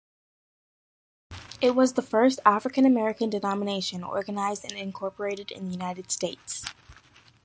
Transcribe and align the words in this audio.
It 1.61 1.75
was 1.75 1.93
the 1.93 2.01
first 2.01 2.39
African-American 2.43 3.29
denomination 3.29 4.03
organized 4.03 4.63
and 4.63 4.73
incorporated 4.73 5.51
in 5.51 5.65
the 5.67 5.71
United 5.73 6.09
States. 6.11 6.65